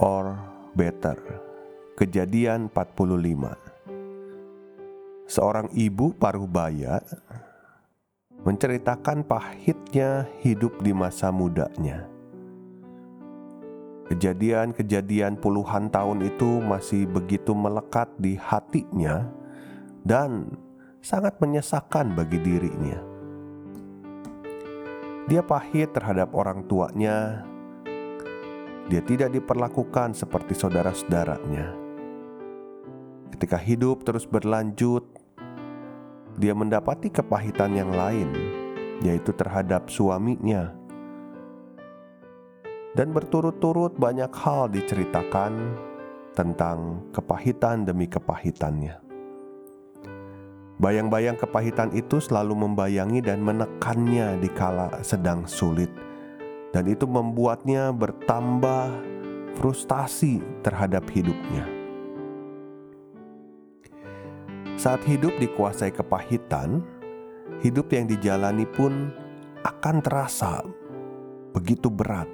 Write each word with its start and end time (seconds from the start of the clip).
Or 0.00 0.32
better. 0.72 1.20
Kejadian 1.92 2.72
45. 2.72 5.28
Seorang 5.28 5.68
ibu 5.76 6.16
parubaya 6.16 7.04
menceritakan 8.40 9.28
pahitnya 9.28 10.24
hidup 10.40 10.80
di 10.80 10.96
masa 10.96 11.28
mudanya. 11.28 12.08
Kejadian-kejadian 14.08 15.36
puluhan 15.36 15.92
tahun 15.92 16.32
itu 16.32 16.64
masih 16.64 17.04
begitu 17.04 17.52
melekat 17.52 18.08
di 18.16 18.40
hatinya 18.40 19.28
dan 20.00 20.48
sangat 21.04 21.36
menyesakan 21.44 22.16
bagi 22.16 22.40
dirinya. 22.40 23.04
Dia 25.28 25.44
pahit 25.44 25.92
terhadap 25.92 26.32
orang 26.32 26.64
tuanya 26.64 27.44
dia 28.86 29.02
tidak 29.02 29.34
diperlakukan 29.34 30.14
seperti 30.14 30.54
saudara-saudaranya. 30.54 31.74
Ketika 33.34 33.58
hidup 33.58 34.06
terus 34.06 34.22
berlanjut, 34.22 35.02
dia 36.38 36.54
mendapati 36.54 37.10
kepahitan 37.10 37.74
yang 37.74 37.90
lain, 37.90 38.30
yaitu 39.02 39.34
terhadap 39.34 39.90
suaminya. 39.90 40.70
Dan 42.94 43.12
berturut-turut 43.12 43.98
banyak 43.98 44.30
hal 44.32 44.72
diceritakan 44.72 45.52
tentang 46.32 47.04
kepahitan 47.12 47.84
demi 47.84 48.08
kepahitannya. 48.08 49.02
Bayang-bayang 50.76 51.40
kepahitan 51.40 51.92
itu 51.96 52.20
selalu 52.20 52.52
membayangi 52.52 53.24
dan 53.24 53.40
menekannya 53.40 54.36
di 54.40 54.48
kala 54.52 55.00
sedang 55.00 55.48
sulit 55.48 55.88
dan 56.76 56.92
itu 56.92 57.08
membuatnya 57.08 57.88
bertambah 57.88 58.92
frustasi 59.56 60.44
terhadap 60.60 61.08
hidupnya. 61.08 61.64
Saat 64.76 65.00
hidup 65.08 65.32
dikuasai 65.40 65.88
kepahitan, 65.88 66.84
hidup 67.64 67.88
yang 67.96 68.04
dijalani 68.04 68.68
pun 68.68 69.08
akan 69.64 70.04
terasa 70.04 70.60
begitu 71.56 71.88
berat. 71.88 72.28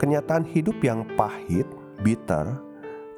Kenyataan 0.00 0.48
hidup 0.48 0.80
yang 0.80 1.04
pahit, 1.20 1.68
bitter, 2.00 2.56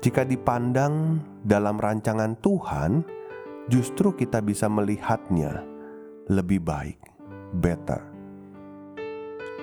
jika 0.03 0.27
dipandang 0.27 1.23
dalam 1.47 1.79
rancangan 1.79 2.35
Tuhan, 2.43 3.07
justru 3.71 4.19
kita 4.19 4.43
bisa 4.43 4.67
melihatnya 4.67 5.63
lebih 6.27 6.59
baik, 6.59 6.99
better. 7.63 8.16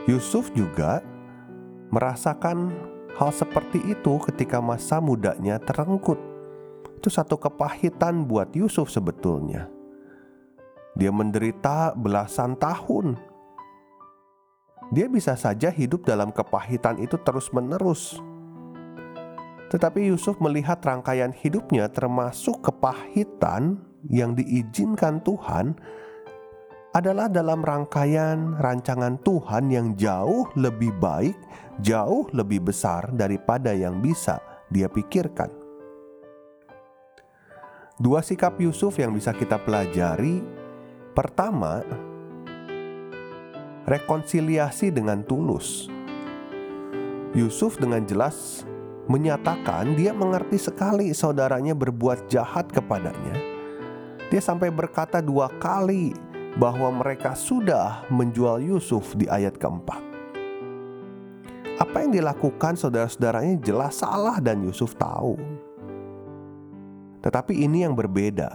Yusuf 0.03 0.51
juga 0.51 0.99
merasakan 1.87 2.75
hal 3.15 3.31
seperti 3.31 3.79
itu 3.87 4.19
ketika 4.27 4.59
masa 4.59 4.99
mudanya 4.99 5.55
terengkut. 5.63 6.19
Itu 6.99 7.07
satu 7.07 7.39
kepahitan 7.39 8.27
buat 8.27 8.51
Yusuf 8.51 8.91
sebetulnya. 8.91 9.71
Dia 10.99 11.07
menderita 11.07 11.95
belasan 11.95 12.59
tahun. 12.59 13.15
Dia 14.91 15.07
bisa 15.07 15.39
saja 15.39 15.71
hidup 15.71 16.03
dalam 16.03 16.35
kepahitan 16.35 16.99
itu 16.99 17.15
terus-menerus. 17.23 18.19
Tetapi 19.71 20.11
Yusuf 20.11 20.35
melihat 20.43 20.83
rangkaian 20.83 21.31
hidupnya 21.31 21.87
termasuk 21.87 22.59
kepahitan 22.59 23.79
yang 24.11 24.35
diizinkan 24.35 25.23
Tuhan 25.23 25.79
adalah 26.93 27.25
dalam 27.25 27.65
rangkaian 27.65 28.53
rancangan 28.61 29.17
Tuhan 29.25 29.73
yang 29.73 29.97
jauh 29.97 30.45
lebih 30.53 30.93
baik, 31.01 31.33
jauh 31.81 32.29
lebih 32.29 32.69
besar 32.69 33.09
daripada 33.17 33.73
yang 33.73 33.97
bisa 33.97 34.37
dia 34.69 34.85
pikirkan. 34.85 35.49
Dua 37.97 38.21
sikap 38.21 38.61
Yusuf 38.61 39.01
yang 39.01 39.13
bisa 39.13 39.33
kita 39.33 39.57
pelajari. 39.57 40.41
Pertama, 41.13 41.81
rekonsiliasi 43.85 44.89
dengan 44.89 45.21
tulus. 45.25 45.89
Yusuf 47.33 47.77
dengan 47.77 48.01
jelas 48.05 48.65
menyatakan 49.09 49.93
dia 49.97 50.13
mengerti 50.13 50.57
sekali 50.57 51.13
saudaranya 51.13 51.73
berbuat 51.73 52.29
jahat 52.29 52.69
kepadanya. 52.69 53.37
Dia 54.29 54.41
sampai 54.41 54.73
berkata 54.73 55.21
dua 55.21 55.49
kali, 55.61 56.17
bahwa 56.57 57.01
mereka 57.01 57.33
sudah 57.33 58.05
menjual 58.13 58.61
Yusuf 58.61 59.17
di 59.17 59.25
ayat 59.25 59.57
keempat. 59.57 60.01
Apa 61.81 62.05
yang 62.05 62.13
dilakukan 62.13 62.77
saudara-saudaranya 62.77 63.57
jelas 63.65 63.97
salah 63.97 64.37
dan 64.37 64.61
Yusuf 64.61 64.93
tahu. 64.93 65.33
Tetapi 67.25 67.65
ini 67.65 67.81
yang 67.81 67.97
berbeda. 67.97 68.53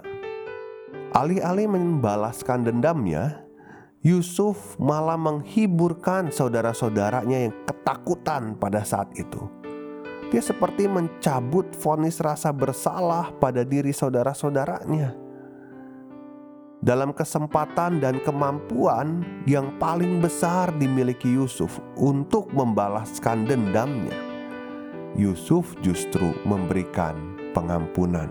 Alih-alih 1.17 1.67
membalaskan 1.67 2.69
dendamnya, 2.69 3.43
Yusuf 4.07 4.79
malah 4.79 5.19
menghiburkan 5.19 6.31
saudara-saudaranya 6.31 7.51
yang 7.51 7.55
ketakutan 7.67 8.55
pada 8.55 8.87
saat 8.87 9.11
itu. 9.19 9.51
Dia 10.29 10.45
seperti 10.45 10.87
mencabut 10.87 11.73
vonis 11.81 12.21
rasa 12.21 12.53
bersalah 12.53 13.33
pada 13.41 13.65
diri 13.65 13.91
saudara-saudaranya 13.91 15.28
dalam 16.79 17.11
kesempatan 17.11 17.99
dan 17.99 18.23
kemampuan 18.23 19.27
yang 19.51 19.75
paling 19.83 20.23
besar 20.23 20.71
dimiliki 20.79 21.27
Yusuf 21.27 21.83
untuk 21.99 22.47
membalaskan 22.55 23.51
dendamnya. 23.51 24.15
Yusuf 25.19 25.75
justru 25.83 26.31
memberikan 26.47 27.35
pengampunan. 27.51 28.31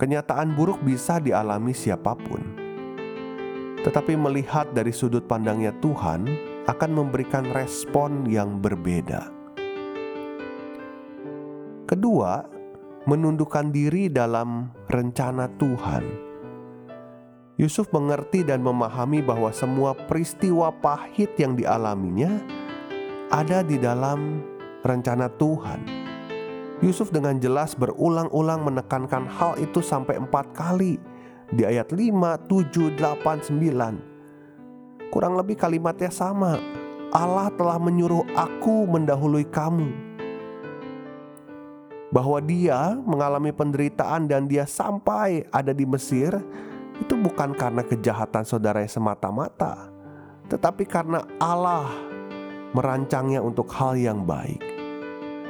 Kenyataan 0.00 0.56
buruk 0.56 0.80
bisa 0.80 1.20
dialami 1.20 1.76
siapa 1.76 2.16
pun, 2.16 2.40
tetapi 3.84 4.16
melihat 4.16 4.72
dari 4.72 4.96
sudut 4.96 5.28
pandangnya 5.28 5.76
Tuhan 5.84 6.24
akan 6.64 6.90
memberikan 6.96 7.44
respon 7.52 8.24
yang 8.24 8.64
berbeda. 8.64 9.28
Kedua, 11.84 12.48
menundukkan 13.04 13.68
diri 13.68 14.08
dalam 14.08 14.72
rencana 14.88 15.52
Tuhan 15.60 16.29
Yusuf 17.60 17.92
mengerti 17.92 18.40
dan 18.40 18.64
memahami 18.64 19.20
bahwa 19.20 19.52
semua 19.52 19.92
peristiwa 19.92 20.72
pahit 20.72 21.36
yang 21.36 21.52
dialaminya 21.52 22.40
ada 23.28 23.60
di 23.60 23.76
dalam 23.76 24.40
rencana 24.80 25.28
Tuhan. 25.36 25.84
Yusuf 26.80 27.12
dengan 27.12 27.36
jelas 27.36 27.76
berulang-ulang 27.76 28.64
menekankan 28.64 29.28
hal 29.28 29.60
itu 29.60 29.84
sampai 29.84 30.16
empat 30.16 30.56
kali 30.56 30.96
di 31.52 31.68
ayat 31.68 31.92
5, 31.92 32.48
7, 32.48 32.96
8, 32.96 33.52
9. 33.52 35.12
Kurang 35.12 35.36
lebih 35.36 35.60
kalimatnya 35.60 36.08
sama. 36.08 36.56
Allah 37.12 37.52
telah 37.60 37.76
menyuruh 37.76 38.24
aku 38.40 38.88
mendahului 38.88 39.44
kamu. 39.44 39.92
Bahwa 42.08 42.40
dia 42.40 42.96
mengalami 43.04 43.52
penderitaan 43.52 44.24
dan 44.24 44.48
dia 44.48 44.64
sampai 44.64 45.44
ada 45.52 45.76
di 45.76 45.84
Mesir 45.84 46.40
itu 47.00 47.16
bukan 47.16 47.56
karena 47.56 47.80
kejahatan 47.80 48.44
saudaranya 48.44 48.92
semata-mata, 48.92 49.88
tetapi 50.52 50.84
karena 50.84 51.24
Allah 51.40 51.88
merancangnya 52.76 53.40
untuk 53.40 53.72
hal 53.72 53.96
yang 53.96 54.22
baik. 54.28 54.60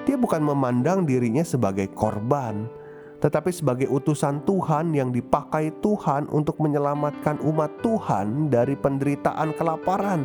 Dia 0.09 0.17
bukan 0.17 0.41
memandang 0.41 1.05
dirinya 1.05 1.45
sebagai 1.45 1.91
korban, 1.93 2.65
tetapi 3.21 3.53
sebagai 3.53 3.91
utusan 3.93 4.47
Tuhan 4.49 4.97
yang 4.97 5.13
dipakai 5.13 5.75
Tuhan 5.85 6.31
untuk 6.33 6.57
menyelamatkan 6.57 7.43
umat 7.45 7.85
Tuhan 7.85 8.49
dari 8.49 8.75
penderitaan 8.79 9.53
kelaparan. 9.59 10.25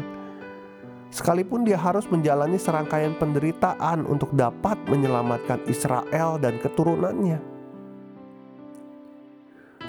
Sekalipun 1.12 1.68
dia 1.68 1.80
harus 1.80 2.08
menjalani 2.08 2.60
serangkaian 2.60 3.16
penderitaan 3.20 4.08
untuk 4.08 4.32
dapat 4.36 4.80
menyelamatkan 4.88 5.64
Israel 5.68 6.40
dan 6.40 6.60
keturunannya. 6.60 7.55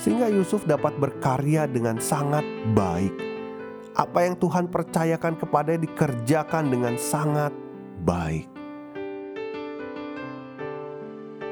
Sehingga 0.06 0.30
Yusuf 0.30 0.62
dapat 0.70 0.94
berkarya 1.02 1.66
dengan 1.66 1.98
sangat 1.98 2.46
baik. 2.78 3.10
Apa 3.98 4.22
yang 4.22 4.38
Tuhan 4.38 4.70
percayakan 4.70 5.34
kepada 5.34 5.74
dikerjakan 5.74 6.70
dengan 6.70 6.94
sangat 6.94 7.50
baik. 8.06 8.46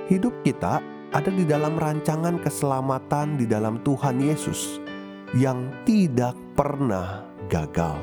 Hidup 0.07 0.39
kita 0.47 0.79
ada 1.11 1.31
di 1.35 1.43
dalam 1.43 1.75
rancangan 1.75 2.39
keselamatan 2.39 3.43
di 3.43 3.51
dalam 3.51 3.83
Tuhan 3.83 4.23
Yesus 4.23 4.79
yang 5.35 5.75
tidak 5.83 6.39
pernah 6.55 7.27
gagal. 7.51 7.99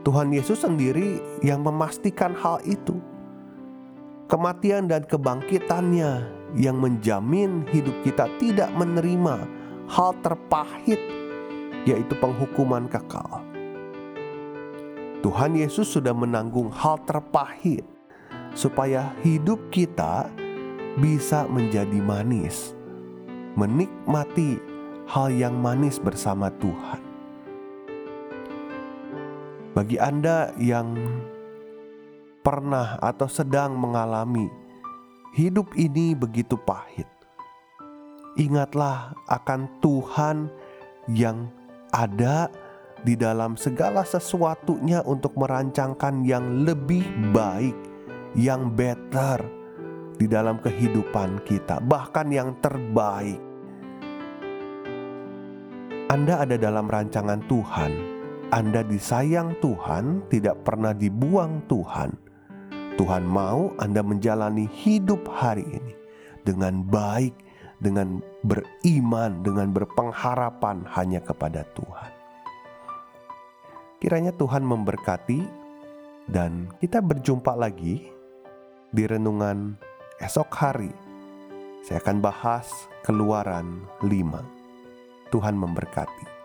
Tuhan 0.00 0.32
Yesus 0.32 0.64
sendiri 0.64 1.20
yang 1.44 1.60
memastikan 1.60 2.32
hal 2.32 2.64
itu. 2.64 2.96
Kematian 4.32 4.88
dan 4.88 5.04
kebangkitannya 5.04 6.37
yang 6.58 6.82
menjamin 6.82 7.62
hidup 7.70 7.94
kita 8.02 8.26
tidak 8.42 8.66
menerima 8.74 9.46
hal 9.86 10.10
terpahit, 10.20 10.98
yaitu 11.86 12.18
penghukuman 12.18 12.90
kekal. 12.90 13.46
Tuhan 15.22 15.54
Yesus 15.54 15.86
sudah 15.86 16.14
menanggung 16.14 16.74
hal 16.74 16.98
terpahit 17.06 17.86
supaya 18.58 19.14
hidup 19.22 19.70
kita 19.70 20.26
bisa 20.98 21.46
menjadi 21.46 22.02
manis, 22.02 22.74
menikmati 23.54 24.58
hal 25.06 25.30
yang 25.30 25.54
manis 25.54 26.02
bersama 26.02 26.50
Tuhan. 26.58 27.02
Bagi 29.78 29.94
Anda 29.94 30.50
yang 30.58 30.98
pernah 32.42 32.98
atau 32.98 33.30
sedang 33.30 33.78
mengalami 33.78 34.67
hidup 35.38 35.70
ini 35.78 36.18
begitu 36.18 36.58
pahit, 36.58 37.06
ingatlah 38.34 39.14
akan 39.30 39.70
Tuhan 39.78 40.50
yang 41.14 41.46
ada 41.94 42.50
di 43.06 43.14
dalam 43.14 43.54
segala 43.54 44.02
sesuatunya 44.02 45.06
untuk 45.06 45.38
merancangkan 45.38 46.26
yang 46.26 46.66
lebih 46.66 47.06
baik 47.30 47.78
yang 48.34 48.74
better 48.74 49.38
di 50.18 50.26
dalam 50.26 50.58
kehidupan 50.58 51.46
kita, 51.46 51.78
bahkan 51.86 52.26
yang 52.34 52.58
terbaik. 52.58 53.38
Anda 56.10 56.42
ada 56.42 56.58
dalam 56.58 56.90
rancangan 56.90 57.46
Tuhan, 57.46 57.92
Anda 58.50 58.82
disayang 58.82 59.54
Tuhan, 59.62 60.26
tidak 60.34 60.66
pernah 60.66 60.90
dibuang 60.90 61.62
Tuhan. 61.70 62.27
Tuhan 62.98 63.22
mau 63.22 63.70
Anda 63.78 64.02
menjalani 64.02 64.66
hidup 64.66 65.30
hari 65.30 65.62
ini 65.62 65.94
dengan 66.42 66.82
baik, 66.82 67.30
dengan 67.78 68.18
beriman, 68.42 69.46
dengan 69.46 69.70
berpengharapan 69.70 70.82
hanya 70.98 71.22
kepada 71.22 71.62
Tuhan. 71.78 72.12
Kiranya 74.02 74.34
Tuhan 74.34 74.66
memberkati, 74.66 75.40
dan 76.26 76.74
kita 76.82 76.98
berjumpa 76.98 77.54
lagi 77.54 78.10
di 78.90 79.02
renungan 79.06 79.78
esok 80.18 80.50
hari. 80.58 80.90
Saya 81.86 82.02
akan 82.02 82.18
bahas 82.18 82.66
Keluaran 83.06 83.86
5. 84.02 85.30
Tuhan 85.30 85.54
memberkati. 85.54 86.37